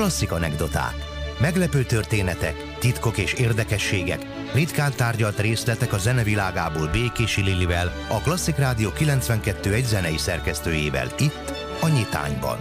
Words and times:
Klasszik 0.00 0.32
anekdoták. 0.32 0.94
Meglepő 1.40 1.84
történetek, 1.84 2.76
titkok 2.78 3.18
és 3.18 3.32
érdekességek, 3.32 4.26
ritkán 4.54 4.92
tárgyalt 4.96 5.40
részletek 5.40 5.92
a 5.92 5.98
zenevilágából 5.98 6.88
Békési 6.88 7.42
Lilivel, 7.42 7.92
a 8.08 8.20
Klasszik 8.20 8.56
Rádió 8.56 8.92
92 8.92 9.72
egy 9.72 9.84
zenei 9.84 10.18
szerkesztőjével 10.18 11.08
itt, 11.18 11.52
a 11.80 11.88
Nyitányban. 11.88 12.58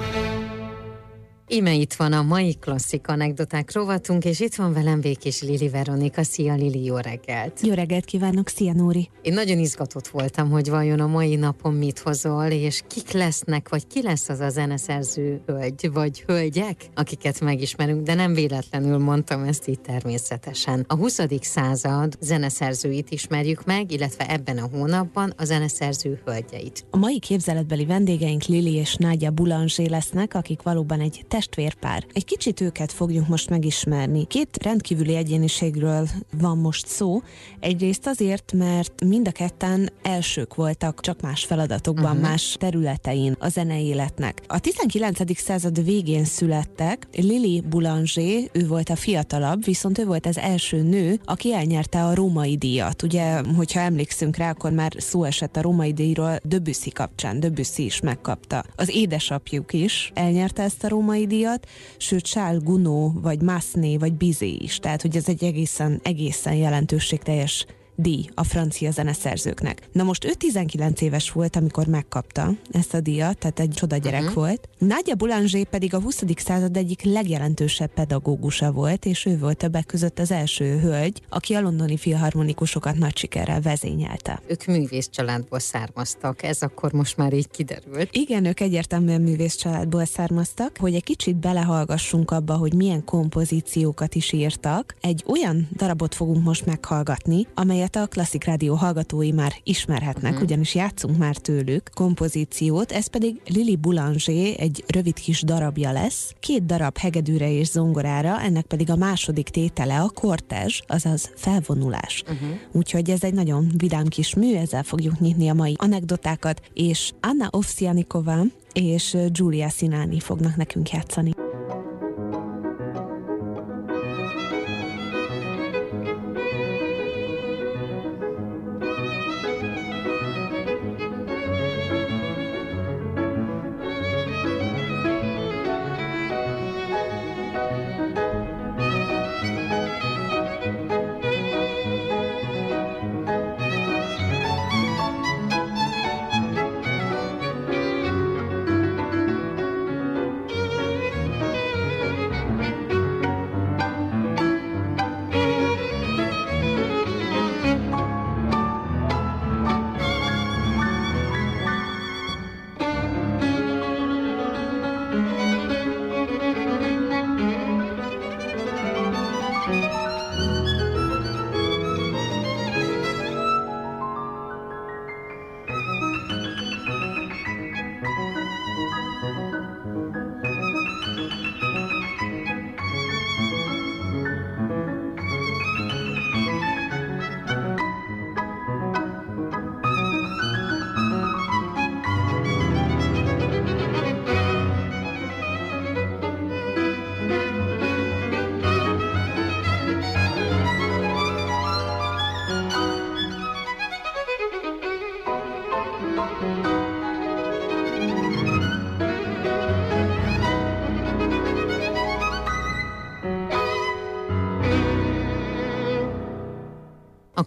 Ime 1.52 1.74
itt 1.74 1.94
van 1.94 2.14
a 2.14 2.22
mai 2.22 2.54
klasszik 2.54 3.08
anekdoták 3.08 3.74
rovatunk, 3.74 4.26
és 4.26 4.40
itt 4.40 4.56
van 4.56 4.74
velem 4.74 5.02
Békés 5.02 5.42
Lili 5.42 5.70
Veronika. 5.70 6.24
Szia 6.24 6.54
Lili, 6.54 6.84
jó 6.84 6.98
reggelt! 6.98 7.60
Jó 7.62 7.74
reggelt 7.74 8.06
kívánok, 8.06 8.48
szia 8.48 8.74
Nóri! 8.74 9.10
Én 9.22 9.34
nagyon 9.34 9.58
izgatott 9.58 10.08
voltam, 10.08 10.50
hogy 10.50 10.70
vajon 10.70 11.00
a 11.00 11.08
mai 11.08 11.36
napon 11.36 11.74
mit 11.74 12.00
hozol, 12.00 12.46
és 12.46 12.82
kik 12.88 13.12
lesznek, 13.12 13.70
vagy 13.70 13.88
ki 13.88 14.02
lesz 14.02 14.30
az 14.30 14.40
a 14.40 14.50
zeneszerző 14.50 15.42
hölgy, 15.46 15.90
vagy 15.94 16.22
hölgyek, 16.22 16.86
akiket 16.96 17.40
megismerünk, 17.40 18.04
de 18.04 18.14
nem 18.14 18.34
véletlenül 18.34 18.98
mondtam 18.98 19.44
ezt 19.44 19.68
így 19.68 19.82
természetesen. 19.82 20.86
A 20.88 20.96
20. 20.96 21.20
század 21.42 22.18
zeneszerzőit 22.20 23.12
ismerjük 23.12 23.66
meg, 23.66 23.92
illetve 23.92 24.30
ebben 24.30 24.58
a 24.58 24.70
hónapban 24.72 25.34
a 25.38 25.44
zeneszerző 25.44 26.22
hölgyeit. 26.26 26.86
A 26.90 26.98
mai 26.98 27.20
képzeletbeli 27.20 27.86
vendégeink 27.86 28.44
Lili 28.44 28.74
és 28.74 28.96
Nágya 28.96 29.32
Boulanger 29.32 29.90
lesznek, 29.90 30.34
akik 30.34 30.62
valóban 30.62 31.00
egy 31.00 31.26
testvérpár. 31.40 32.06
Egy 32.14 32.26
kicsit 32.26 32.62
őket 32.62 32.92
fogjuk 32.92 33.28
most 33.28 33.50
megismerni. 33.50 34.26
Két 34.26 34.58
rendkívüli 34.64 35.16
egyéniségről 35.16 36.08
van 36.40 36.58
most 36.58 36.88
szó. 36.88 37.22
Egyrészt 37.60 38.08
azért, 38.08 38.54
mert 38.54 39.04
mind 39.06 39.28
a 39.28 39.32
ketten 39.32 39.90
elsők 40.02 40.56
voltak, 40.56 41.02
csak 41.02 41.22
más 41.22 41.46
feladatokban, 41.46 42.16
uh-huh. 42.16 42.30
más 42.30 42.56
területein 42.60 43.36
a 43.40 43.50
zenei 43.50 43.86
életnek. 43.86 44.42
A 44.48 44.60
19. 44.60 45.40
század 45.40 45.84
végén 45.84 46.26
születtek. 46.26 47.08
Lili 47.12 47.64
Boulanger, 47.70 48.50
ő 48.52 48.68
volt 48.68 48.90
a 48.90 48.96
fiatalabb, 48.96 49.66
viszont 49.66 49.98
ő 49.98 50.06
volt 50.06 50.26
az 50.26 50.38
első 50.38 50.82
nő, 50.82 51.20
aki 51.26 51.54
elnyerte 51.54 52.04
a 52.04 52.14
római 52.14 52.58
díjat. 52.58 53.04
Ugye, 53.04 53.42
hogyha 53.56 53.80
emlékszünk 53.80 54.36
rá, 54.36 54.50
akkor 54.50 54.72
már 54.72 54.92
szó 54.98 55.24
esett 55.24 55.56
a 55.56 55.62
római 55.62 55.94
díjról 55.94 56.40
Debussy 56.44 56.90
kapcsán. 56.90 57.40
Debussy 57.40 57.84
is 57.84 58.00
megkapta. 58.00 58.64
Az 58.76 58.90
édesapjuk 58.96 59.74
is 59.74 60.12
elnyerte 60.14 60.64
ezt 60.64 60.84
a 60.84 60.88
római 60.88 61.28
díjat, 61.30 61.68
sőt 61.98 62.24
Charles 62.24 62.64
Gounod, 62.64 63.22
vagy 63.22 63.42
Masné, 63.42 63.98
vagy 63.98 64.14
Bizé 64.14 64.58
is. 64.62 64.80
Tehát, 64.80 65.02
hogy 65.02 65.16
ez 65.16 65.28
egy 65.28 65.44
egészen, 65.44 66.00
egészen 66.04 66.54
jelentőségteljes 66.56 67.66
díj 67.96 68.30
a 68.34 68.44
francia 68.44 68.92
zeneszerzőknek. 68.92 69.90
Na 69.92 70.04
most 70.04 70.26
ő 70.26 70.34
19 70.34 71.02
éves 71.02 71.32
volt, 71.32 71.56
amikor 71.56 71.88
megkapta 71.88 72.52
ezt 72.72 72.94
a 72.94 73.00
díjat, 73.00 73.38
tehát 73.38 73.60
egy 73.60 73.70
csoda 73.70 73.98
gyerek 73.98 74.22
uh-huh. 74.22 74.36
volt. 74.36 74.69
Nadia 74.80 75.16
Boulanger 75.16 75.66
pedig 75.66 75.94
a 75.94 76.02
20. 76.02 76.24
század 76.36 76.78
egyik 76.78 77.02
legjelentősebb 77.04 77.94
pedagógusa 77.94 78.72
volt, 78.72 79.06
és 79.06 79.26
ő 79.26 79.38
volt 79.38 79.58
többek 79.58 79.86
között 79.86 80.20
az 80.20 80.32
első 80.32 80.80
hölgy, 80.80 81.22
aki 81.30 81.54
a 81.54 81.62
londoni 81.62 81.98
filharmonikusokat 81.98 82.98
nagy 82.98 83.18
sikerrel 83.18 83.62
vezényelte. 83.62 84.42
Ők 84.48 84.66
művész 84.66 85.10
családból 85.10 85.60
származtak, 85.60 86.44
ez 86.44 86.62
akkor 86.62 86.92
most 86.92 87.18
már 87.18 87.34
így 87.34 87.50
kiderült. 87.50 88.10
Igen, 88.12 88.46
ők 88.46 88.60
egyértelműen 88.60 89.22
művész 89.22 89.56
családból 89.56 90.06
származtak, 90.06 90.78
hogy 90.80 90.96
egy 90.96 91.04
kicsit 91.04 91.36
belehallgassunk 91.36 92.32
abba, 92.32 92.54
hogy 92.54 92.74
milyen 92.74 93.06
kompozíciókat 93.06 94.16
is 94.16 94.32
írtak. 94.32 94.96
Egy 95.02 95.24
olyan 95.28 95.68
darabot 95.76 96.16
fogunk 96.16 96.44
most 96.44 96.66
meghallgatni, 96.66 97.48
amelyet 97.54 97.90
amelyet 97.90 97.96
a 97.96 98.08
Klasszik 98.08 98.44
Rádió 98.44 98.76
hallgatói 98.76 99.32
már 99.32 99.54
ismerhetnek, 99.64 100.32
uh-huh. 100.32 100.48
ugyanis 100.48 100.76
játszunk 100.76 101.18
már 101.18 101.36
tőlük 101.36 101.90
kompozíciót, 101.94 102.92
ez 102.92 103.08
pedig 103.08 103.42
Lili 103.46 103.76
Boulanger 103.76 104.54
egy 104.58 104.69
rövid 104.88 105.14
kis 105.14 105.42
darabja 105.42 105.92
lesz, 105.92 106.34
két 106.40 106.66
darab 106.66 106.98
hegedűre 106.98 107.52
és 107.52 107.68
zongorára, 107.68 108.42
ennek 108.42 108.66
pedig 108.66 108.90
a 108.90 108.96
második 108.96 109.50
tétele 109.50 110.02
a 110.02 110.10
kortezs, 110.10 110.82
azaz 110.88 111.32
felvonulás. 111.36 112.24
Uh-huh. 112.24 112.50
Úgyhogy 112.72 113.10
ez 113.10 113.24
egy 113.24 113.34
nagyon 113.34 113.72
vidám 113.78 114.06
kis 114.08 114.36
mű, 114.36 114.56
ezzel 114.56 114.84
fogjuk 114.84 115.20
nyitni 115.20 115.50
a 115.50 115.54
mai 115.54 115.76
anekdotákat, 115.78 116.62
és 116.74 117.12
Anna 117.22 117.48
Ovsjanikova 117.52 118.44
és 118.74 119.18
Giulia 119.32 119.70
Sinani 119.70 120.20
fognak 120.20 120.56
nekünk 120.56 120.90
játszani. 120.90 121.39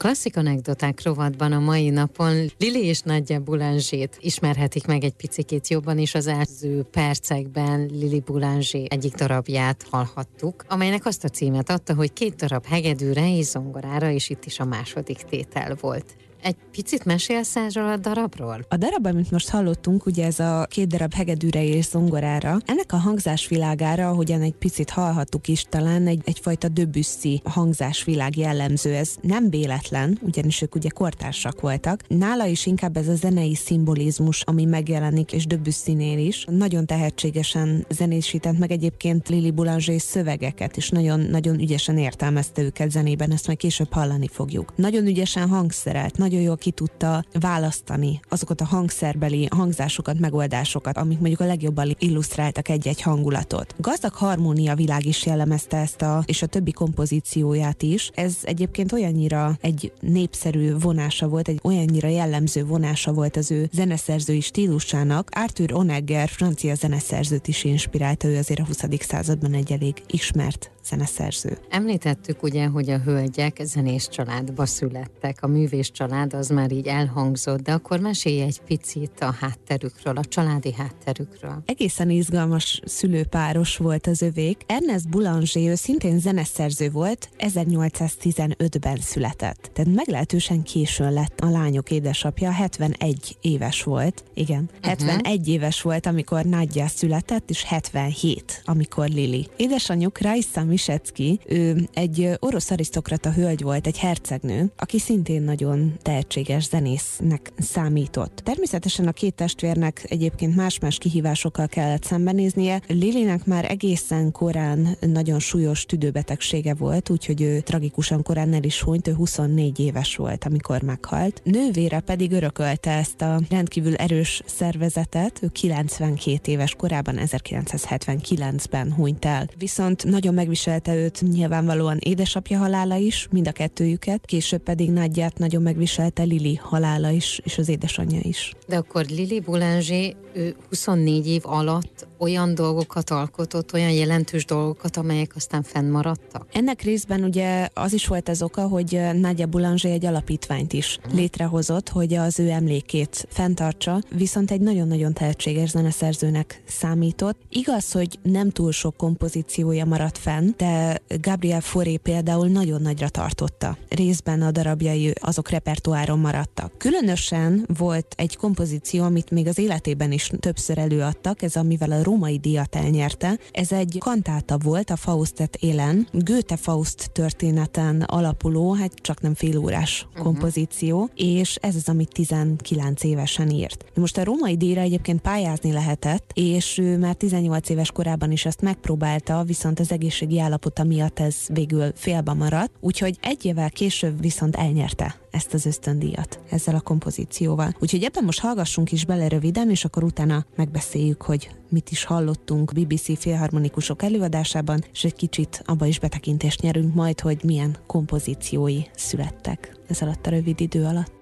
Klasszik 0.03 0.37
anekdoták 0.37 1.03
rovatban 1.03 1.53
a 1.53 1.59
mai 1.59 1.91
napon 1.91 2.51
Lili 2.59 2.85
és 2.85 3.01
Nagyja 3.01 3.41
Boulangét 3.41 4.17
ismerhetik 4.21 4.87
meg 4.87 5.05
egy 5.05 5.13
picikét 5.13 5.69
jobban, 5.69 5.99
és 5.99 6.15
az 6.15 6.27
első 6.27 6.83
percekben 6.91 7.91
Lili 7.93 8.21
Boulanger 8.21 8.87
egyik 8.89 9.15
darabját 9.15 9.87
hallhattuk, 9.91 10.65
amelynek 10.69 11.07
azt 11.07 11.25
a 11.25 11.29
címet 11.29 11.71
adta, 11.71 11.95
hogy 11.95 12.13
két 12.13 12.35
darab 12.35 12.67
hegedűre 12.67 13.37
és 13.37 13.45
zongorára, 13.45 14.11
és 14.11 14.31
itt 14.31 14.45
is 14.45 14.61
a 14.61 14.65
második 14.65 15.17
tétel 15.17 15.77
volt. 15.81 16.17
Egy 16.43 16.57
picit 16.73 17.05
mesélsz 17.05 17.57
erről 17.57 17.89
a 17.89 17.97
darabról? 17.97 18.65
A 18.69 18.77
darab, 18.77 19.07
amit 19.07 19.31
most 19.31 19.51
hallottunk, 19.51 20.07
ugye 20.07 20.27
ez 20.27 20.41
a 20.41 20.67
két 20.71 20.87
darab 20.87 21.15
hegedűre 21.15 21.65
és 21.65 21.85
zongorára, 21.85 22.59
ennek 22.67 22.93
a 22.93 22.97
hangzásvilágára, 22.97 24.09
ahogyan 24.09 24.43
egy 24.43 24.53
picit 24.53 24.91
hallhattuk 24.91 25.49
is, 25.49 25.65
talán 25.69 26.07
egy, 26.07 26.21
egyfajta 26.25 26.69
döbüsszi 26.69 27.41
hangzásvilág 27.45 28.37
jellemző. 28.37 28.95
Ez 28.95 29.11
nem 29.21 29.51
véletlen, 29.51 30.19
ugyanis 30.23 30.63
ők 30.63 30.75
ugye 30.75 30.89
kortársak 30.89 31.61
voltak. 31.61 32.05
Nála 32.09 32.47
is 32.47 32.67
inkább 32.67 32.97
ez 32.97 33.09
a 33.09 33.15
zenei 33.15 33.55
szimbolizmus, 33.55 34.43
ami 34.43 34.65
megjelenik, 34.65 35.33
és 35.33 35.47
Döbüsszinél 35.47 36.19
is. 36.19 36.45
Nagyon 36.51 36.87
tehetségesen 36.87 37.87
zenésített 37.89 38.59
meg 38.59 38.71
egyébként 38.71 39.29
Lili 39.29 39.51
Boulanger 39.51 40.01
szövegeket, 40.01 40.77
és 40.77 40.89
nagyon, 40.89 41.21
nagyon 41.21 41.61
ügyesen 41.61 41.99
értelmezte 41.99 42.63
őket 42.63 42.91
zenében, 42.91 43.33
ezt 43.33 43.47
majd 43.47 43.59
később 43.59 43.93
hallani 43.93 44.29
fogjuk. 44.29 44.77
Nagyon 44.77 45.07
ügyesen 45.07 45.49
hangszerelt, 45.49 46.17
nagyon 46.17 46.31
nagyon 46.33 46.47
jól 46.47 46.57
ki 46.57 46.71
tudta 46.71 47.25
választani 47.41 48.21
azokat 48.29 48.61
a 48.61 48.65
hangszerbeli 48.65 49.49
hangzásokat, 49.51 50.19
megoldásokat, 50.19 50.97
amik 50.97 51.19
mondjuk 51.19 51.41
a 51.41 51.45
legjobban 51.45 51.97
illusztráltak 51.99 52.69
egy-egy 52.69 53.03
hangulatot. 53.03 53.75
Gazdag 53.79 54.13
harmónia 54.13 54.75
világ 54.75 55.07
is 55.07 55.27
jellemezte 55.27 55.77
ezt 55.77 56.03
a, 56.03 56.23
és 56.27 56.43
a 56.43 56.47
többi 56.47 56.73
kompozícióját 56.73 57.83
is. 57.83 58.11
Ez 58.15 58.37
egyébként 58.43 58.93
olyannyira 58.93 59.57
egy 59.61 59.93
népszerű 60.01 60.77
vonása 60.79 61.29
volt, 61.29 61.49
egy 61.49 61.61
olyannyira 61.63 62.09
jellemző 62.09 62.65
vonása 62.65 63.13
volt 63.13 63.37
az 63.37 63.51
ő 63.51 63.69
zeneszerzői 63.73 64.41
stílusának. 64.41 65.29
Arthur 65.35 65.71
Honegger, 65.71 66.29
francia 66.29 66.75
zeneszerzőt 66.75 67.49
is 67.49 67.65
inspirálta, 67.65 68.29
ő 68.29 68.37
azért 68.37 68.61
a 68.61 68.65
20. 68.65 68.83
században 68.99 69.55
egy 69.55 69.73
elég 69.73 70.03
ismert 70.07 70.71
zeneszerző. 70.85 71.59
Említettük 71.69 72.43
ugye, 72.43 72.67
hogy 72.67 72.91
a 72.91 72.99
hölgyek 72.99 73.61
zenés 73.65 74.09
családba 74.09 74.67
születtek, 74.67 75.43
a 75.43 75.47
művés 75.47 75.91
család 75.91 76.22
az 76.31 76.49
már 76.49 76.73
így 76.73 76.87
elhangzott, 76.87 77.61
de 77.61 77.73
akkor 77.73 78.01
mesélj 78.01 78.41
egy 78.41 78.61
picit 78.61 79.21
a 79.21 79.35
hátterükről, 79.41 80.17
a 80.17 80.25
családi 80.25 80.73
hátterükről. 80.73 81.63
Egészen 81.67 82.11
izgalmas 82.11 82.81
szülőpáros 82.85 83.77
volt 83.77 84.07
az 84.07 84.23
övék. 84.23 84.63
Ernest 84.67 85.09
Boulanger, 85.09 85.71
ő 85.71 85.75
szintén 85.75 86.19
zeneszerző 86.19 86.91
volt, 86.91 87.29
1815-ben 87.39 88.97
született. 88.97 89.71
Tehát 89.73 89.95
meglehetősen 89.95 90.63
későn 90.63 91.13
lett 91.13 91.41
a 91.41 91.51
lányok 91.51 91.91
édesapja, 91.91 92.51
71 92.51 93.37
éves 93.41 93.83
volt. 93.83 94.25
Igen, 94.35 94.71
uh-huh. 94.75 94.89
71 94.89 95.49
éves 95.49 95.83
volt, 95.83 96.07
amikor 96.07 96.45
Nadja 96.45 96.89
született, 96.89 97.51
és 97.51 97.65
77, 97.65 98.63
amikor 98.65 99.09
Lili. 99.09 99.49
Édesanyjuk 99.57 100.21
Raissa 100.21 100.65
Misecki, 100.65 101.41
ő 101.47 101.89
egy 101.95 102.29
orosz 102.39 102.71
arisztokrata 102.71 103.33
hölgy 103.33 103.63
volt, 103.63 103.87
egy 103.87 103.99
hercegnő, 103.99 104.73
aki 104.77 104.99
szintén 104.99 105.43
nagyon 105.43 105.93
tehetséges 106.13 106.65
zenésznek 106.65 107.53
számított. 107.59 108.41
Természetesen 108.45 109.07
a 109.07 109.13
két 109.13 109.35
testvérnek 109.35 110.05
egyébként 110.09 110.57
más-más 110.57 110.99
kihívásokkal 110.99 111.67
kellett 111.67 112.03
szembenéznie. 112.05 112.81
Lilinek 112.87 113.45
már 113.45 113.71
egészen 113.71 114.33
korán 114.33 114.97
nagyon 115.01 115.39
súlyos 115.39 115.85
tüdőbetegsége 115.85 116.75
volt, 116.75 117.11
úgyhogy 117.11 117.43
ő 117.43 117.61
tragikusan 117.61 118.23
korán 118.23 118.55
el 118.55 118.63
is 118.63 118.83
hunyt, 118.83 119.09
ő 119.09 119.15
24 119.15 119.79
éves 119.79 120.17
volt, 120.17 120.45
amikor 120.45 120.83
meghalt. 120.83 121.41
Nővére 121.45 122.01
pedig 122.01 122.33
örökölte 122.33 122.91
ezt 122.91 123.23
a 123.23 123.41
rendkívül 123.51 123.95
erős 123.95 124.43
szervezetet, 124.47 125.39
ő 125.43 125.49
92 125.49 126.53
éves 126.53 126.75
korában, 126.75 127.15
1979-ben 127.19 128.93
hunyt 128.93 129.25
el. 129.25 129.49
Viszont 129.59 130.05
nagyon 130.05 130.35
megviselte 130.35 130.95
őt 130.95 131.23
nyilvánvalóan 131.33 131.99
édesapja 132.01 132.59
halála 132.59 132.97
is, 132.97 133.29
mind 133.31 133.49
a 133.49 133.53
kettőjüket, 133.53 134.27
később 134.27 134.63
pedig 134.63 134.91
nagyját 134.91 135.39
nagyon 135.39 135.63
megviselte 135.63 136.01
Lili 136.15 136.55
halála 136.55 137.11
is, 137.11 137.41
és 137.45 137.59
az 137.59 137.69
édesanyja 137.69 138.21
is. 138.23 138.53
De 138.67 138.77
akkor 138.77 139.05
Lili 139.05 139.41
Boulanger, 139.41 140.15
ő 140.35 140.57
24 140.69 141.27
év 141.27 141.43
alatt 141.45 142.07
olyan 142.19 142.55
dolgokat 142.55 143.11
alkotott, 143.11 143.73
olyan 143.73 143.91
jelentős 143.91 144.45
dolgokat, 144.45 144.97
amelyek 144.97 145.33
aztán 145.37 145.63
fennmaradtak? 145.63 146.47
Ennek 146.53 146.83
részben 146.83 147.25
ugye 147.25 147.69
az 147.75 147.93
is 147.93 148.07
volt 148.07 148.29
az 148.29 148.43
oka, 148.43 148.69
hogy 148.69 149.01
Nagyja 149.13 149.47
Boulanger 149.47 149.91
egy 149.91 150.07
alapítványt 150.07 150.73
is 150.73 150.97
uh-huh. 150.99 151.15
létrehozott, 151.15 151.89
hogy 151.89 152.15
az 152.15 152.41
ő 152.41 152.51
emlékét 152.51 153.27
fenntartsa, 153.31 154.01
viszont 154.17 154.51
egy 154.51 154.61
nagyon-nagyon 154.61 155.13
tehetséges 155.13 155.71
zeneszerzőnek 155.71 156.63
számított. 156.67 157.39
Igaz, 157.49 157.93
hogy 157.93 158.19
nem 158.23 158.51
túl 158.51 158.73
sok 158.73 158.97
kompozíciója 158.97 159.85
maradt 159.85 160.19
fenn, 160.19 160.51
de 160.57 161.01
Gabriel 161.21 161.61
Fauré 161.61 161.97
például 161.97 162.49
nagyon 162.49 162.83
nagyra 162.83 163.09
tartotta. 163.09 163.77
Részben 163.89 164.43
a 164.43 164.51
darabjai 164.51 165.13
azok 165.21 165.49
repertoáron 165.51 166.19
maradtak. 166.19 166.79
Különösen 166.79 167.67
volt 167.79 168.15
egy 168.17 168.37
kompozíció, 168.37 169.03
amit 169.05 169.31
még 169.31 169.47
az 169.47 169.59
életében 169.59 170.13
is 170.13 170.22
többször 170.29 170.79
előadtak, 170.79 171.43
ez 171.43 171.57
amivel 171.57 171.91
a 171.91 172.03
római 172.03 172.39
díjat 172.39 172.75
elnyerte. 172.75 173.39
Ez 173.51 173.73
egy 173.73 173.97
kantáta 173.99 174.59
volt, 174.59 174.91
a 174.91 174.97
Faustet 174.97 175.57
élen, 175.57 176.09
Goethe 176.13 176.57
Faust 176.57 177.11
történeten 177.13 178.01
alapuló, 178.01 178.73
hát 178.73 178.93
csak 178.95 179.21
nem 179.21 179.35
fél 179.35 179.59
órás 179.59 180.07
uh-huh. 180.09 180.25
kompozíció, 180.25 181.11
és 181.15 181.55
ez 181.61 181.75
az, 181.75 181.89
amit 181.89 182.13
19 182.13 183.05
évesen 183.05 183.51
írt. 183.51 183.85
Most 183.95 184.19
a 184.19 184.25
római 184.25 184.57
díjra 184.57 184.81
egyébként 184.81 185.21
pályázni 185.21 185.73
lehetett, 185.73 186.31
és 186.35 186.79
ő 186.79 186.99
már 186.99 187.15
18 187.15 187.69
éves 187.69 187.91
korában 187.91 188.31
is 188.33 188.45
ezt 188.45 188.61
megpróbálta, 188.61 189.43
viszont 189.43 189.81
az 189.81 189.93
egészségi 189.93 190.41
állapota 190.41 190.85
miatt 190.85 191.19
ez 191.19 191.37
végül 191.47 191.93
félbe 191.95 192.33
maradt, 192.33 192.73
úgyhogy 192.81 193.19
egy 193.21 193.45
évvel 193.45 193.71
később 193.71 194.21
viszont 194.21 194.57
elnyerte 194.57 195.22
ezt 195.33 195.55
az 195.55 195.67
ösztöndíjat 195.67 196.41
ezzel 196.51 196.75
a 196.75 196.81
kompozícióval. 196.81 197.75
Úgyhogy 197.81 198.03
ebben 198.03 198.25
most 198.25 198.41
hallgassunk 198.41 198.93
is 198.93 199.05
bele 199.05 199.29
röviden, 199.29 199.71
és 199.71 199.85
akkor 199.85 200.05
utána 200.05 200.45
megbeszéljük, 200.57 201.23
hogy 201.23 201.51
mit 201.69 201.91
is 201.91 202.05
hallottunk 202.05 202.73
BBC 202.73 203.19
félharmonikusok 203.19 204.03
előadásában, 204.03 204.85
és 204.93 205.05
egy 205.05 205.15
kicsit 205.15 205.63
abba 205.67 205.87
is 205.87 205.99
betekintést 205.99 206.61
nyerünk 206.61 206.95
majd, 206.95 207.21
hogy 207.21 207.41
milyen 207.45 207.77
kompozíciói 207.87 208.81
születtek 208.95 209.77
ez 209.89 210.03
alatt 210.03 210.27
a 210.27 210.31
rövid 210.31 210.61
idő 210.61 210.85
alatt. 210.85 211.22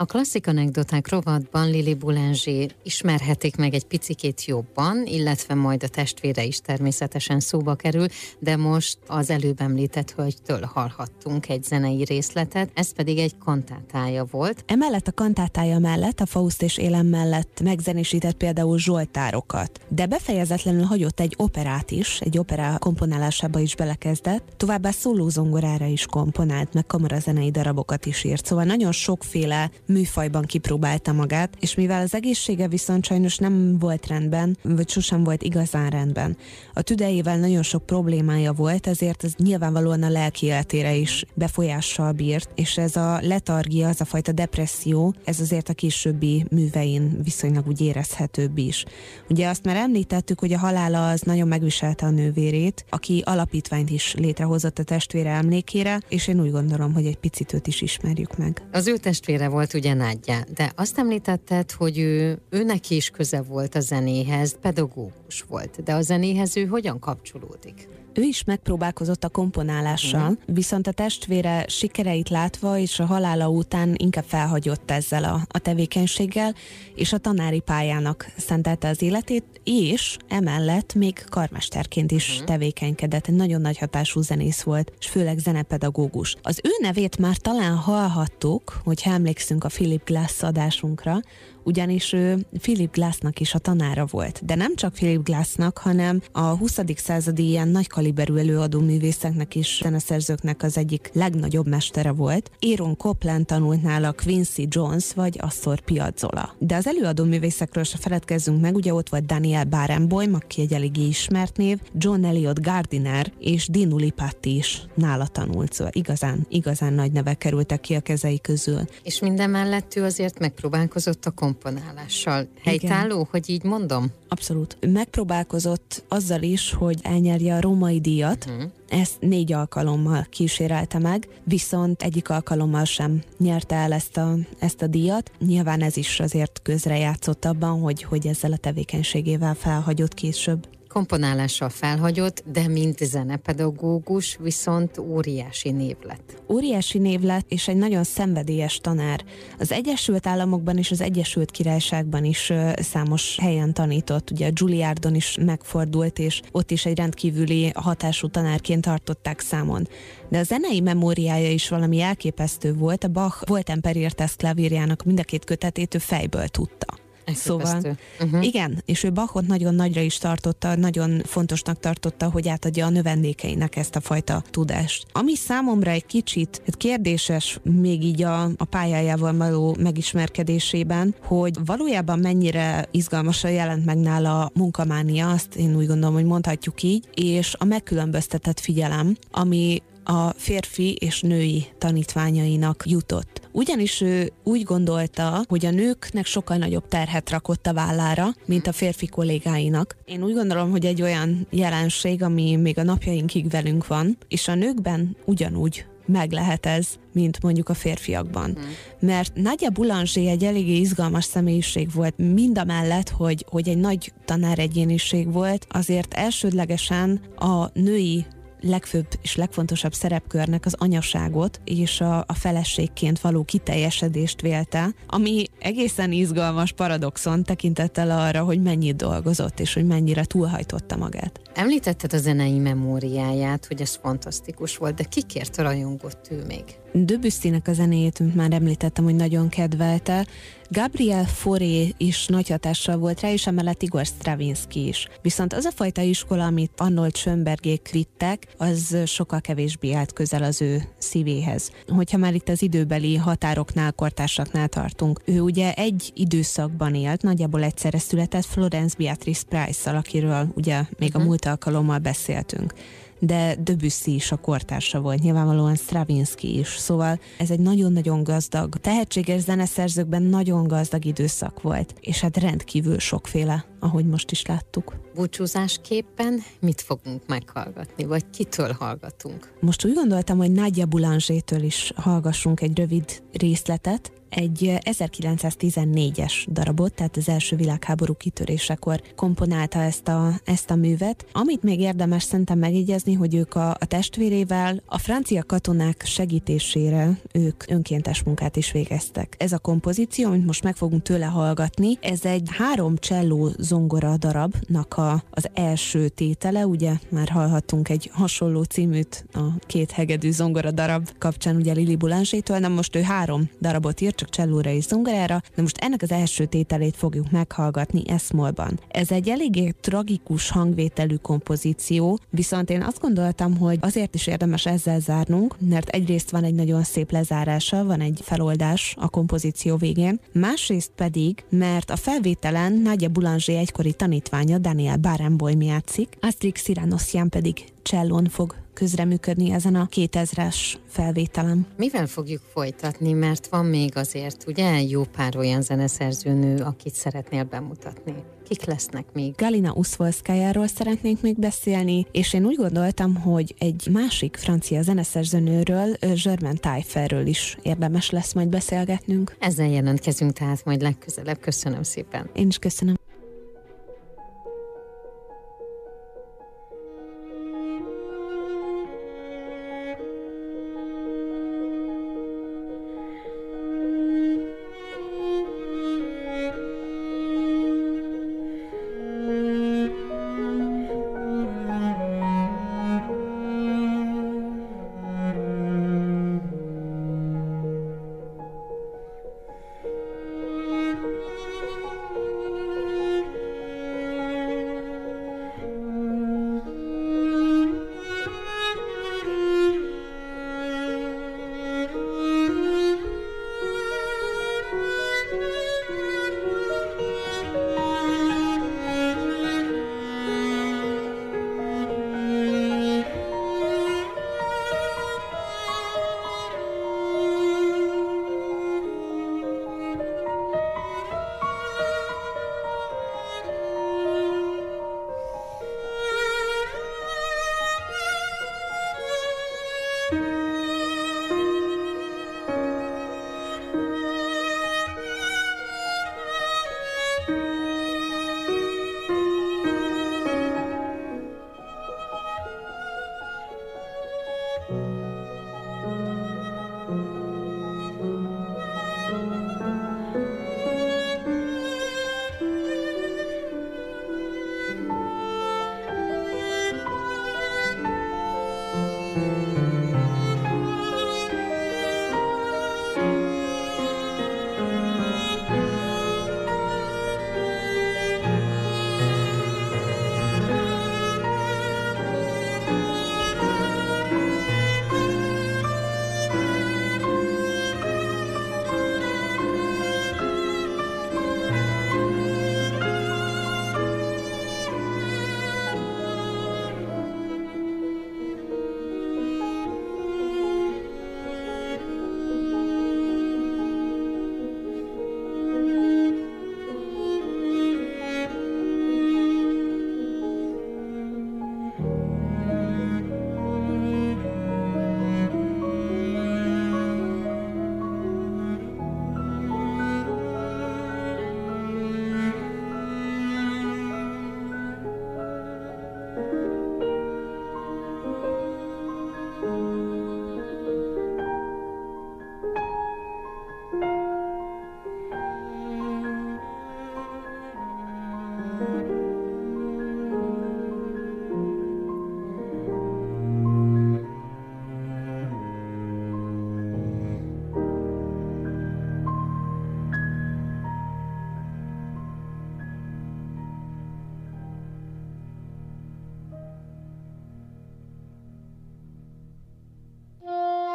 A 0.00 0.04
klasszik 0.04 0.46
anekdoták 0.46 1.08
rovatban 1.08 1.70
Lili 1.70 1.94
Boulanger 1.94 2.74
ismerhetik 2.82 3.56
meg 3.56 3.74
egy 3.74 3.84
picikét 3.84 4.44
jobban, 4.44 5.06
illetve 5.06 5.54
majd 5.54 5.82
a 5.82 5.88
testvére 5.88 6.44
is 6.44 6.60
természetesen 6.60 7.40
szóba 7.40 7.74
kerül, 7.74 8.06
de 8.38 8.56
most 8.56 8.98
az 9.06 9.30
előbb 9.30 9.60
említett 9.60 10.10
hölgytől 10.10 10.60
hallhattunk 10.74 11.48
egy 11.48 11.64
zenei 11.64 12.04
részletet, 12.04 12.70
ez 12.74 12.92
pedig 12.92 13.18
egy 13.18 13.38
kantátája 13.38 14.24
volt. 14.30 14.64
Emellett 14.66 15.06
a 15.06 15.12
kantátája 15.12 15.78
mellett, 15.78 16.20
a 16.20 16.26
Faust 16.26 16.62
és 16.62 16.78
Élem 16.78 17.06
mellett 17.06 17.60
megzenésített 17.64 18.36
például 18.36 18.78
Zsoltárokat, 18.78 19.80
de 19.88 20.06
befejezetlenül 20.06 20.84
hagyott 20.84 21.20
egy 21.20 21.34
operát 21.36 21.90
is, 21.90 22.20
egy 22.20 22.38
opera 22.38 22.78
komponálásába 22.78 23.58
is 23.58 23.76
belekezdett, 23.76 24.52
továbbá 24.56 24.90
szólózongorára 24.90 25.86
is 25.86 26.06
komponált, 26.06 26.74
meg 26.74 26.86
kamarazenei 26.86 27.50
darabokat 27.50 28.06
is 28.06 28.24
írt, 28.24 28.46
szóval 28.46 28.64
nagyon 28.64 28.92
sokféle 28.92 29.70
műfajban 29.90 30.44
kipróbálta 30.44 31.12
magát, 31.12 31.56
és 31.60 31.74
mivel 31.74 32.02
az 32.02 32.14
egészsége 32.14 32.68
viszont 32.68 33.04
sajnos 33.04 33.36
nem 33.36 33.78
volt 33.78 34.06
rendben, 34.06 34.58
vagy 34.62 34.88
sosem 34.88 35.24
volt 35.24 35.42
igazán 35.42 35.90
rendben, 35.90 36.36
a 36.74 36.82
tüdejével 36.82 37.38
nagyon 37.38 37.62
sok 37.62 37.86
problémája 37.86 38.52
volt, 38.52 38.86
ezért 38.86 39.24
ez 39.24 39.32
nyilvánvalóan 39.36 40.02
a 40.02 40.08
lelki 40.08 40.46
életére 40.46 40.94
is 40.94 41.24
befolyással 41.34 42.12
bírt, 42.12 42.50
és 42.54 42.78
ez 42.78 42.96
a 42.96 43.18
letargia, 43.22 43.88
az 43.88 44.00
a 44.00 44.04
fajta 44.04 44.32
depresszió, 44.32 45.14
ez 45.24 45.40
azért 45.40 45.68
a 45.68 45.74
későbbi 45.74 46.44
művein 46.50 47.20
viszonylag 47.22 47.66
úgy 47.66 47.80
érezhetőbb 47.80 48.58
is. 48.58 48.84
Ugye 49.28 49.48
azt 49.48 49.64
már 49.64 49.76
említettük, 49.76 50.40
hogy 50.40 50.52
a 50.52 50.58
halála 50.58 51.08
az 51.08 51.20
nagyon 51.20 51.48
megviselte 51.48 52.06
a 52.06 52.10
nővérét, 52.10 52.84
aki 52.88 53.22
alapítványt 53.26 53.90
is 53.90 54.14
létrehozott 54.14 54.78
a 54.78 54.82
testvére 54.82 55.30
emlékére, 55.30 56.00
és 56.08 56.28
én 56.28 56.40
úgy 56.40 56.50
gondolom, 56.50 56.92
hogy 56.92 57.06
egy 57.06 57.16
picit 57.16 57.52
őt 57.52 57.66
is 57.66 57.80
ismerjük 57.80 58.36
meg. 58.36 58.62
Az 58.72 58.86
ő 58.86 58.96
testvére 58.96 59.48
volt 59.48 59.74
ugye 59.80 59.94
Nádja, 59.94 60.38
de 60.54 60.72
azt 60.76 60.98
említetted, 60.98 61.70
hogy 61.70 61.98
ő, 61.98 62.38
őnek 62.50 62.90
is 62.90 63.10
köze 63.10 63.42
volt 63.42 63.74
a 63.74 63.80
zenéhez, 63.80 64.56
pedagógus 64.60 65.44
volt, 65.48 65.82
de 65.82 65.92
a 65.92 66.00
zenéhez 66.00 66.56
ő 66.56 66.64
hogyan 66.64 66.98
kapcsolódik? 66.98 67.88
Ő 68.14 68.22
is 68.22 68.44
megpróbálkozott 68.44 69.24
a 69.24 69.28
komponálással, 69.28 70.20
uh-huh. 70.20 70.36
viszont 70.46 70.86
a 70.86 70.92
testvére 70.92 71.64
sikereit 71.68 72.28
látva 72.28 72.78
és 72.78 72.98
a 72.98 73.04
halála 73.04 73.48
után 73.48 73.94
inkább 73.96 74.24
felhagyott 74.26 74.90
ezzel 74.90 75.24
a, 75.24 75.40
a 75.48 75.58
tevékenységgel, 75.58 76.54
és 76.94 77.12
a 77.12 77.18
tanári 77.18 77.60
pályának 77.60 78.32
szentelte 78.36 78.88
az 78.88 79.02
életét, 79.02 79.44
és 79.64 80.16
emellett 80.28 80.94
még 80.94 81.24
karmesterként 81.28 82.12
is 82.12 82.30
uh-huh. 82.30 82.46
tevékenykedett. 82.46 83.26
Egy 83.26 83.34
nagyon 83.34 83.60
nagy 83.60 83.78
hatású 83.78 84.20
zenész 84.20 84.62
volt, 84.62 84.92
és 84.98 85.06
főleg 85.06 85.38
zenepedagógus. 85.38 86.36
Az 86.42 86.60
ő 86.62 86.70
nevét 86.80 87.18
már 87.18 87.36
talán 87.36 87.76
hallhattuk, 87.76 88.80
hogyha 88.84 89.12
emlékszünk 89.12 89.64
a 89.64 89.68
Philip 89.68 90.04
Glass 90.04 90.42
adásunkra, 90.42 91.20
ugyanis 91.64 92.12
ő 92.12 92.46
Philip 92.60 92.92
Glassnak 92.92 93.40
is 93.40 93.54
a 93.54 93.58
tanára 93.58 94.06
volt. 94.10 94.44
De 94.44 94.54
nem 94.54 94.76
csak 94.76 94.92
Philip 94.92 95.24
Glassnak, 95.24 95.78
hanem 95.78 96.20
a 96.32 96.40
20. 96.40 96.78
századi 96.96 97.48
ilyen 97.48 97.68
nagy 97.68 97.86
kaliberű 97.86 98.36
előadó 98.36 98.80
művészeknek 98.80 99.54
is, 99.54 99.80
zeneszerzőknek 99.82 100.62
az 100.62 100.76
egyik 100.76 101.10
legnagyobb 101.12 101.68
mestere 101.68 102.10
volt. 102.10 102.50
Aaron 102.60 102.96
Copland 102.96 103.46
tanult 103.46 103.82
nála 103.82 104.12
Quincy 104.12 104.66
Jones 104.68 105.14
vagy 105.14 105.36
Astor 105.40 105.80
Piazzolla. 105.80 106.54
De 106.58 106.76
az 106.76 106.86
előadó 106.86 107.24
művészekről 107.24 107.84
se 107.84 107.96
feledkezzünk 107.98 108.60
meg, 108.60 108.74
ugye 108.74 108.94
ott 108.94 109.08
volt 109.08 109.26
Daniel 109.26 109.64
Barenboim, 109.64 110.34
aki 110.34 110.60
egy 110.60 110.72
eléggé 110.72 111.06
ismert 111.06 111.56
név, 111.56 111.78
John 111.94 112.24
Elliot 112.24 112.62
Gardiner 112.62 113.32
és 113.38 113.68
Dinu 113.68 113.96
Lipatti 113.96 114.54
is 114.54 114.82
nála 114.94 115.26
tanult, 115.26 115.72
szóval 115.72 115.92
igazán, 115.94 116.46
igazán 116.48 116.92
nagy 116.92 117.12
nevek 117.12 117.38
kerültek 117.38 117.80
ki 117.80 117.94
a 117.94 118.00
kezei 118.00 118.40
közül. 118.40 118.80
És 119.02 119.20
minden 119.20 119.50
mellett 119.50 119.96
ő 119.96 120.04
azért 120.04 120.38
megpróbálkozott 120.38 121.24
a 121.24 121.30
komponálással. 121.52 122.48
Helytálló, 122.62 123.14
Igen. 123.14 123.26
hogy 123.30 123.50
így 123.50 123.62
mondom? 123.62 124.06
Abszolút. 124.28 124.76
Megpróbálkozott 124.80 126.04
azzal 126.08 126.42
is, 126.42 126.72
hogy 126.72 126.98
elnyerje 127.02 127.54
a 127.54 127.60
római 127.60 128.00
díjat, 128.00 128.44
uh-huh. 128.48 128.70
ezt 128.88 129.16
négy 129.20 129.52
alkalommal 129.52 130.26
kísérelte 130.30 130.98
meg, 130.98 131.28
viszont 131.44 132.02
egyik 132.02 132.28
alkalommal 132.28 132.84
sem 132.84 133.22
nyerte 133.38 133.74
el 133.74 133.92
ezt 133.92 134.16
a, 134.16 134.36
ezt 134.58 134.82
a 134.82 134.86
díjat. 134.86 135.30
Nyilván 135.38 135.82
ez 135.82 135.96
is 135.96 136.20
azért 136.20 136.60
közrejátszott 136.62 137.44
abban, 137.44 137.80
hogy, 137.80 138.02
hogy 138.02 138.26
ezzel 138.26 138.52
a 138.52 138.56
tevékenységével 138.56 139.54
felhagyott 139.54 140.14
később 140.14 140.66
komponálással 140.92 141.68
felhagyott, 141.68 142.42
de 142.52 142.68
mint 142.68 142.98
zenepedagógus 142.98 144.36
viszont 144.40 144.98
óriási 144.98 145.70
név 145.70 145.96
lett. 146.02 146.42
Óriási 146.48 146.98
név 146.98 147.20
lett, 147.20 147.50
és 147.52 147.68
egy 147.68 147.76
nagyon 147.76 148.04
szenvedélyes 148.04 148.78
tanár. 148.78 149.24
Az 149.58 149.72
Egyesült 149.72 150.26
Államokban 150.26 150.78
és 150.78 150.90
az 150.90 151.00
Egyesült 151.00 151.50
Királyságban 151.50 152.24
is 152.24 152.52
számos 152.76 153.36
helyen 153.40 153.74
tanított. 153.74 154.30
Ugye 154.30 154.46
a 154.46 154.50
Juilliardon 154.54 155.14
is 155.14 155.36
megfordult, 155.40 156.18
és 156.18 156.40
ott 156.52 156.70
is 156.70 156.86
egy 156.86 156.96
rendkívüli 156.96 157.70
hatású 157.74 158.28
tanárként 158.28 158.84
tartották 158.84 159.40
számon. 159.40 159.88
De 160.28 160.38
a 160.38 160.42
zenei 160.42 160.80
memóriája 160.80 161.50
is 161.50 161.68
valami 161.68 162.00
elképesztő 162.00 162.74
volt. 162.74 163.04
A 163.04 163.08
Bach 163.08 163.48
volt 163.48 163.68
Emperiertes 163.68 164.36
klavírjának 164.36 165.04
mind 165.04 165.18
a 165.18 165.22
két 165.22 165.44
kötetét 165.44 165.94
ő 165.94 165.98
fejből 165.98 166.48
tudta. 166.48 166.99
Szóval, 167.34 167.96
uh-huh. 168.20 168.44
igen, 168.44 168.82
és 168.84 169.02
ő 169.02 169.12
Bachot 169.12 169.46
nagyon 169.46 169.74
nagyra 169.74 170.00
is 170.00 170.18
tartotta, 170.18 170.76
nagyon 170.76 171.22
fontosnak 171.24 171.80
tartotta, 171.80 172.30
hogy 172.30 172.48
átadja 172.48 172.86
a 172.86 172.90
növendékeinek 172.90 173.76
ezt 173.76 173.96
a 173.96 174.00
fajta 174.00 174.42
tudást. 174.50 175.06
Ami 175.12 175.34
számomra 175.34 175.90
egy 175.90 176.06
kicsit 176.06 176.62
hát 176.66 176.76
kérdéses 176.76 177.58
még 177.62 178.04
így 178.04 178.22
a, 178.22 178.42
a 178.42 178.64
pályájával 178.70 179.36
való 179.36 179.76
megismerkedésében, 179.78 181.14
hogy 181.22 181.56
valójában 181.64 182.18
mennyire 182.18 182.88
izgalmasan 182.90 183.50
jelent 183.50 183.84
meg 183.84 183.98
nála 183.98 184.44
a 184.44 184.50
munkamánia, 184.54 185.30
azt 185.30 185.54
én 185.54 185.76
úgy 185.76 185.86
gondolom, 185.86 186.14
hogy 186.14 186.24
mondhatjuk 186.24 186.82
így, 186.82 187.08
és 187.14 187.54
a 187.58 187.64
megkülönböztetett 187.64 188.60
figyelem, 188.60 189.16
ami 189.30 189.82
a 190.10 190.34
férfi 190.36 190.94
és 190.94 191.20
női 191.20 191.66
tanítványainak 191.78 192.82
jutott. 192.86 193.48
Ugyanis 193.52 194.00
ő 194.00 194.32
úgy 194.44 194.62
gondolta, 194.62 195.44
hogy 195.48 195.66
a 195.66 195.70
nőknek 195.70 196.26
sokkal 196.26 196.56
nagyobb 196.56 196.88
terhet 196.88 197.30
rakott 197.30 197.66
a 197.66 197.72
vállára, 197.72 198.28
mint 198.46 198.66
a 198.66 198.72
férfi 198.72 199.06
kollégáinak. 199.06 199.96
Én 200.04 200.22
úgy 200.22 200.34
gondolom, 200.34 200.70
hogy 200.70 200.86
egy 200.86 201.02
olyan 201.02 201.46
jelenség, 201.50 202.22
ami 202.22 202.56
még 202.56 202.78
a 202.78 202.82
napjainkig 202.82 203.50
velünk 203.50 203.86
van, 203.86 204.18
és 204.28 204.48
a 204.48 204.54
nőkben 204.54 205.16
ugyanúgy 205.24 205.84
meg 206.06 206.32
lehet 206.32 206.66
ez, 206.66 206.88
mint 207.12 207.42
mondjuk 207.42 207.68
a 207.68 207.74
férfiakban. 207.74 208.50
Hmm. 208.54 208.64
Mert 209.00 209.34
Nagyja 209.34 209.70
Boulanger 209.70 210.26
egy 210.26 210.44
eléggé 210.44 210.76
izgalmas 210.76 211.24
személyiség 211.24 211.92
volt, 211.92 212.14
mind 212.16 212.58
a 212.58 212.64
mellett, 212.64 213.08
hogy, 213.08 213.44
hogy 213.48 213.68
egy 213.68 213.78
nagy 213.78 214.12
tanáregyéniség 214.24 215.32
volt, 215.32 215.66
azért 215.68 216.14
elsődlegesen 216.14 217.20
a 217.36 217.70
női 217.72 218.26
legfőbb 218.60 219.06
és 219.22 219.36
legfontosabb 219.36 219.92
szerepkörnek 219.92 220.66
az 220.66 220.74
anyaságot 220.78 221.60
és 221.64 222.00
a, 222.00 222.18
a 222.18 222.34
feleségként 222.34 223.20
való 223.20 223.44
kiteljesedést 223.44 224.40
vélte, 224.40 224.94
ami 225.06 225.44
egészen 225.58 226.12
izgalmas 226.12 226.72
paradoxon 226.72 227.42
tekintettel 227.42 228.10
arra, 228.10 228.42
hogy 228.42 228.62
mennyit 228.62 228.96
dolgozott 228.96 229.60
és 229.60 229.74
hogy 229.74 229.86
mennyire 229.86 230.24
túlhajtotta 230.24 230.96
magát. 230.96 231.40
Említetted 231.54 232.12
a 232.12 232.18
zenei 232.18 232.58
memóriáját, 232.58 233.66
hogy 233.66 233.80
ez 233.80 233.98
fantasztikus 234.02 234.76
volt, 234.76 234.94
de 234.94 235.04
kikért 235.04 235.56
rajongott 235.56 236.28
ő 236.30 236.44
még? 236.46 236.79
Debussy-nek 236.92 237.68
a 237.68 237.72
zenéjét, 237.72 238.18
mint 238.18 238.34
már 238.34 238.52
említettem, 238.52 239.04
hogy 239.04 239.14
nagyon 239.14 239.48
kedvelte. 239.48 240.26
Gabriel 240.68 241.24
Fauré 241.24 241.94
is 241.96 242.26
nagy 242.26 242.48
hatással 242.48 242.96
volt 242.96 243.20
rá, 243.20 243.32
és 243.32 243.46
emellett 243.46 243.82
Igor 243.82 244.04
Stravinsky 244.04 244.86
is. 244.86 245.08
Viszont 245.22 245.52
az 245.52 245.64
a 245.64 245.70
fajta 245.70 246.00
iskola, 246.00 246.44
amit 246.46 246.72
Arnold 246.76 247.16
Schönbergék 247.16 247.88
vittek, 247.92 248.46
az 248.56 248.96
sokkal 249.06 249.40
kevésbé 249.40 249.92
állt 249.92 250.12
közel 250.12 250.42
az 250.42 250.62
ő 250.62 250.82
szívéhez. 250.98 251.70
Hogyha 251.88 252.18
már 252.18 252.34
itt 252.34 252.48
az 252.48 252.62
időbeli 252.62 253.16
határoknál, 253.16 253.92
kortársaknál 253.92 254.68
tartunk. 254.68 255.20
Ő 255.24 255.40
ugye 255.40 255.72
egy 255.72 256.12
időszakban 256.14 256.94
élt, 256.94 257.22
nagyjából 257.22 257.62
egyszerre 257.62 257.98
született 257.98 258.44
Florence 258.44 258.96
Beatrice 258.98 259.44
Price-szal, 259.48 259.96
akiről 259.96 260.48
ugye 260.54 260.76
még 260.76 261.08
uh-huh. 261.08 261.14
a 261.14 261.18
mhm. 261.18 261.26
múlt 261.26 261.44
alkalommal 261.44 261.98
beszéltünk 261.98 262.74
de 263.20 263.54
Debussy 263.54 264.14
is 264.14 264.32
a 264.32 264.36
kortársa 264.36 265.00
volt, 265.00 265.22
nyilvánvalóan 265.22 265.74
Stravinsky 265.74 266.58
is, 266.58 266.68
szóval 266.68 267.20
ez 267.38 267.50
egy 267.50 267.60
nagyon-nagyon 267.60 268.22
gazdag, 268.22 268.76
tehetséges 268.76 269.40
zeneszerzőkben 269.40 270.22
nagyon 270.22 270.66
gazdag 270.66 271.04
időszak 271.04 271.62
volt, 271.62 271.94
és 272.00 272.20
hát 272.20 272.36
rendkívül 272.36 272.98
sokféle 272.98 273.64
ahogy 273.80 274.06
most 274.06 274.30
is 274.30 274.46
láttuk. 274.46 274.94
Búcsúzásképpen 275.14 276.40
mit 276.60 276.80
fogunk 276.80 277.26
meghallgatni, 277.26 278.04
vagy 278.04 278.24
kitől 278.30 278.72
hallgatunk? 278.72 279.52
Most 279.60 279.84
úgy 279.84 279.94
gondoltam, 279.94 280.38
hogy 280.38 280.52
Nagyja 280.52 280.86
Boulanger-től 280.86 281.62
is 281.62 281.92
hallgassunk 281.96 282.60
egy 282.60 282.78
rövid 282.78 283.22
részletet, 283.32 284.12
egy 284.30 284.78
1914-es 284.80 286.32
darabot, 286.48 286.94
tehát 286.94 287.16
az 287.16 287.28
első 287.28 287.56
világháború 287.56 288.14
kitörésekor 288.14 289.02
komponálta 289.16 289.82
ezt 289.82 290.08
a, 290.08 290.32
ezt 290.44 290.70
a 290.70 290.74
művet. 290.74 291.26
Amit 291.32 291.62
még 291.62 291.80
érdemes 291.80 292.22
szerintem 292.22 292.58
megjegyezni, 292.58 293.14
hogy 293.14 293.34
ők 293.34 293.54
a, 293.54 293.70
a 293.70 293.84
testvérével 293.84 294.82
a 294.86 294.98
francia 294.98 295.42
katonák 295.42 296.02
segítésére 296.04 297.20
ők 297.32 297.64
önkéntes 297.68 298.22
munkát 298.22 298.56
is 298.56 298.72
végeztek. 298.72 299.34
Ez 299.38 299.52
a 299.52 299.58
kompozíció, 299.58 300.28
amit 300.28 300.46
most 300.46 300.62
meg 300.62 300.76
fogunk 300.76 301.02
tőle 301.02 301.26
hallgatni, 301.26 301.98
ez 302.00 302.24
egy 302.24 302.48
három 302.50 302.96
cselló 302.96 303.50
zongora 303.70 304.16
darabnak 304.16 304.96
a, 304.96 305.22
az 305.30 305.48
első 305.54 306.08
tétele, 306.08 306.66
ugye? 306.66 306.92
Már 307.08 307.28
hallhattunk 307.28 307.88
egy 307.88 308.10
hasonló 308.12 308.62
címűt 308.62 309.24
a 309.32 309.40
két 309.66 309.90
hegedű 309.90 310.30
zongora 310.30 310.70
darab 310.70 311.08
kapcsán, 311.18 311.56
ugye 311.56 311.72
Lili 311.72 311.96
Boulanger-től, 311.96 312.58
nem 312.58 312.72
most 312.72 312.96
ő 312.96 313.02
három 313.02 313.50
darabot 313.60 314.00
írt, 314.00 314.16
csak 314.16 314.28
csellóra 314.28 314.70
és 314.70 314.84
zongorára, 314.84 315.42
de 315.54 315.62
most 315.62 315.78
ennek 315.78 316.02
az 316.02 316.10
első 316.10 316.44
tételét 316.44 316.96
fogjuk 316.96 317.30
meghallgatni 317.30 318.02
Eszmolban. 318.08 318.80
Ez 318.88 319.10
egy 319.10 319.28
eléggé 319.28 319.74
tragikus 319.80 320.50
hangvételű 320.50 321.16
kompozíció, 321.16 322.18
viszont 322.30 322.70
én 322.70 322.82
azt 322.82 323.00
gondoltam, 323.00 323.56
hogy 323.56 323.78
azért 323.80 324.14
is 324.14 324.26
érdemes 324.26 324.66
ezzel 324.66 325.00
zárnunk, 325.00 325.56
mert 325.58 325.88
egyrészt 325.88 326.30
van 326.30 326.44
egy 326.44 326.54
nagyon 326.54 326.82
szép 326.82 327.10
lezárása, 327.10 327.84
van 327.84 328.00
egy 328.00 328.20
feloldás 328.22 328.94
a 328.98 329.08
kompozíció 329.08 329.76
végén, 329.76 330.20
másrészt 330.32 330.90
pedig, 330.96 331.44
mert 331.48 331.90
a 331.90 331.96
felvételen 331.96 332.72
Nagyja 332.72 333.08
Boulanger 333.08 333.59
egykori 333.60 333.92
tanítványa 333.92 334.58
Daniel 334.58 334.96
Barenboim 334.96 335.60
játszik, 335.62 336.16
Astrid 336.20 336.56
Siranossian 336.56 337.28
pedig 337.28 337.64
csellón 337.82 338.28
fog 338.28 338.54
közreműködni 338.74 339.52
ezen 339.52 339.74
a 339.74 339.88
2000-es 339.90 340.56
felvételem. 340.86 341.66
Mivel 341.76 342.06
fogjuk 342.06 342.42
folytatni, 342.52 343.12
mert 343.12 343.46
van 343.46 343.64
még 343.64 343.96
azért 343.96 344.44
ugye 344.46 344.82
jó 344.82 345.02
pár 345.02 345.36
olyan 345.36 345.62
zeneszerzőnő, 345.62 346.56
akit 346.56 346.94
szeretnél 346.94 347.44
bemutatni. 347.44 348.14
Kik 348.48 348.64
lesznek 348.64 349.04
még? 349.12 349.34
Galina 349.36 349.72
Uszvolszkájáról 349.72 350.66
szeretnénk 350.66 351.20
még 351.20 351.38
beszélni, 351.38 352.06
és 352.12 352.32
én 352.32 352.44
úgy 352.44 352.56
gondoltam, 352.56 353.16
hogy 353.16 353.54
egy 353.58 353.88
másik 353.92 354.36
francia 354.36 354.82
zeneszerzőnőről, 354.82 355.96
Germain 356.24 356.56
Tailleferről 356.56 357.26
is 357.26 357.58
érdemes 357.62 358.10
lesz 358.10 358.32
majd 358.32 358.48
beszélgetnünk. 358.48 359.36
Ezzel 359.40 359.68
jelentkezünk 359.68 360.32
tehát 360.32 360.64
majd 360.64 360.80
legközelebb. 360.80 361.38
Köszönöm 361.40 361.82
szépen. 361.82 362.30
Én 362.34 362.46
is 362.46 362.58
köszönöm. 362.58 362.94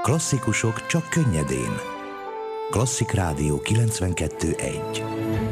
Klasszikusok 0.05 0.85
csak 0.85 1.09
könnyedén. 1.09 1.79
Klasszik 2.71 3.11
Rádió 3.11 3.61
92.1 3.63 5.44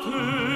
te 0.00 0.49